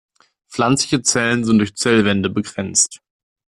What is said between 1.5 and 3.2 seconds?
durch Zellwände begrenzt.